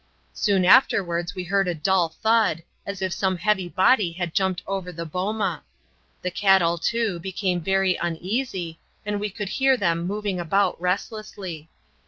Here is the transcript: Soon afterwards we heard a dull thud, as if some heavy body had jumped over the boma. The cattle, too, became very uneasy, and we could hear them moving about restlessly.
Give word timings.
Soon 0.33 0.65
afterwards 0.65 1.35
we 1.35 1.43
heard 1.43 1.67
a 1.67 1.75
dull 1.75 2.09
thud, 2.09 2.63
as 2.87 3.03
if 3.03 3.13
some 3.13 3.37
heavy 3.37 3.69
body 3.69 4.11
had 4.13 4.33
jumped 4.33 4.63
over 4.65 4.91
the 4.91 5.05
boma. 5.05 5.61
The 6.23 6.31
cattle, 6.31 6.79
too, 6.79 7.19
became 7.19 7.61
very 7.61 7.95
uneasy, 7.97 8.79
and 9.05 9.19
we 9.19 9.29
could 9.29 9.49
hear 9.49 9.77
them 9.77 10.07
moving 10.07 10.39
about 10.39 10.81
restlessly. 10.81 11.69